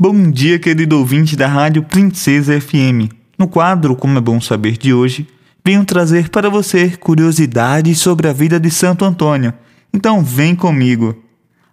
Bom 0.00 0.30
dia, 0.30 0.60
querido 0.60 0.96
ouvinte 0.96 1.34
da 1.34 1.48
Rádio 1.48 1.82
Princesa 1.82 2.60
FM. 2.60 3.10
No 3.36 3.48
quadro 3.48 3.96
Como 3.96 4.16
é 4.16 4.20
Bom 4.20 4.40
Saber 4.40 4.78
de 4.78 4.94
hoje, 4.94 5.26
venho 5.64 5.84
trazer 5.84 6.28
para 6.28 6.48
você 6.48 6.90
curiosidades 6.90 7.98
sobre 7.98 8.28
a 8.28 8.32
vida 8.32 8.60
de 8.60 8.70
Santo 8.70 9.04
Antônio. 9.04 9.52
Então 9.92 10.22
vem 10.22 10.54
comigo. 10.54 11.20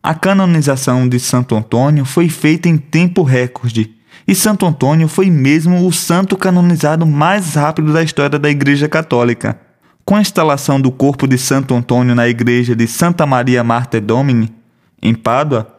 A 0.02 0.16
canonização 0.16 1.08
de 1.08 1.20
Santo 1.20 1.56
Antônio 1.56 2.04
foi 2.04 2.28
feita 2.28 2.68
em 2.68 2.80
tempo 2.80 3.22
recorde, 3.22 3.94
e 4.28 4.34
Santo 4.34 4.66
Antônio 4.66 5.08
foi 5.08 5.30
mesmo 5.30 5.86
o 5.86 5.94
santo 5.94 6.36
canonizado 6.36 7.06
mais 7.06 7.54
rápido 7.54 7.94
da 7.94 8.02
história 8.02 8.40
da 8.40 8.50
Igreja 8.50 8.90
Católica. 8.90 9.56
Com 10.04 10.16
a 10.16 10.22
instalação 10.22 10.82
do 10.82 10.92
corpo 10.92 11.28
de 11.28 11.38
Santo 11.38 11.76
Antônio 11.76 12.16
na 12.16 12.28
igreja 12.28 12.76
de 12.76 12.88
Santa 12.88 13.24
Maria 13.28 13.64
Mater 13.64 14.02
Domini, 14.02 14.52
em 15.00 15.14
Pádua, 15.14 15.75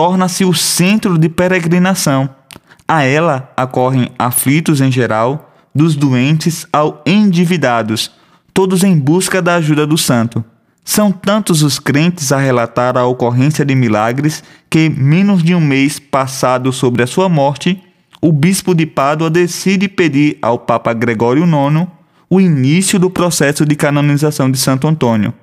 torna-se 0.00 0.46
o 0.46 0.54
centro 0.54 1.18
de 1.18 1.28
peregrinação. 1.28 2.30
A 2.88 3.04
ela 3.04 3.52
acorrem 3.54 4.10
aflitos 4.18 4.80
em 4.80 4.90
geral, 4.90 5.52
dos 5.74 5.94
doentes 5.94 6.66
ao 6.72 7.02
endividados, 7.04 8.10
todos 8.54 8.82
em 8.82 8.98
busca 8.98 9.42
da 9.42 9.56
ajuda 9.56 9.86
do 9.86 9.98
santo. 9.98 10.42
São 10.82 11.12
tantos 11.12 11.62
os 11.62 11.78
crentes 11.78 12.32
a 12.32 12.38
relatar 12.38 12.96
a 12.96 13.04
ocorrência 13.04 13.62
de 13.62 13.74
milagres 13.74 14.42
que, 14.70 14.88
menos 14.88 15.42
de 15.42 15.54
um 15.54 15.60
mês 15.60 15.98
passado 15.98 16.72
sobre 16.72 17.02
a 17.02 17.06
sua 17.06 17.28
morte, 17.28 17.78
o 18.22 18.32
bispo 18.32 18.74
de 18.74 18.86
Pádua 18.86 19.28
decide 19.28 19.86
pedir 19.86 20.38
ao 20.40 20.58
Papa 20.58 20.94
Gregório 20.94 21.44
IX 21.44 21.86
o 22.30 22.40
início 22.40 22.98
do 22.98 23.10
processo 23.10 23.66
de 23.66 23.76
canonização 23.76 24.50
de 24.50 24.56
Santo 24.56 24.88
Antônio. 24.88 25.34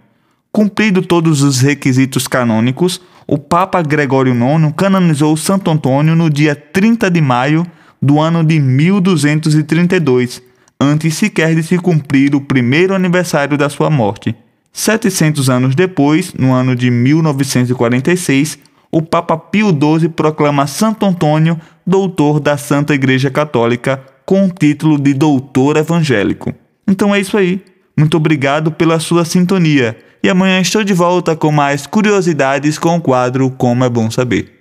Cumprido 0.51 1.03
todos 1.03 1.43
os 1.43 1.61
requisitos 1.61 2.27
canônicos, 2.27 2.99
o 3.27 3.37
Papa 3.37 3.81
Gregório 3.81 4.33
IX 4.33 4.73
canonizou 4.75 5.35
Santo 5.35 5.69
Antônio 5.69 6.15
no 6.15 6.29
dia 6.29 6.55
30 6.55 7.11
de 7.11 7.19
maio 7.19 7.65
do 8.01 8.19
ano 8.19 8.43
de 8.43 8.57
1232, 8.59 10.41
antes 10.79 11.15
sequer 11.15 11.53
de 11.53 11.61
se 11.61 11.77
cumprir 11.77 12.33
o 12.33 12.41
primeiro 12.41 12.95
aniversário 12.95 13.57
da 13.57 13.69
sua 13.69 13.89
morte. 13.89 14.33
700 14.71 15.49
anos 15.49 15.75
depois, 15.75 16.33
no 16.35 16.53
ano 16.53 16.75
de 16.75 16.89
1946, 16.89 18.59
o 18.91 19.01
Papa 19.01 19.37
Pio 19.37 19.69
XII 19.69 20.07
proclama 20.09 20.67
Santo 20.67 21.05
Antônio 21.05 21.59
doutor 21.85 22.39
da 22.39 22.55
Santa 22.55 22.93
Igreja 22.93 23.29
Católica 23.29 24.01
com 24.25 24.45
o 24.45 24.49
título 24.49 24.97
de 24.97 25.13
doutor 25.13 25.75
evangélico. 25.75 26.53
Então 26.87 27.13
é 27.13 27.19
isso 27.19 27.37
aí. 27.37 27.61
Muito 27.97 28.15
obrigado 28.15 28.71
pela 28.71 28.99
sua 28.99 29.25
sintonia 29.25 29.97
e 30.21 30.29
amanhã 30.29 30.59
estou 30.59 30.83
de 30.83 30.93
volta 30.93 31.35
com 31.35 31.51
mais 31.51 31.85
curiosidades 31.85 32.77
com 32.77 32.97
o 32.97 33.01
quadro 33.01 33.49
Como 33.51 33.83
é 33.83 33.89
Bom 33.89 34.09
Saber. 34.09 34.56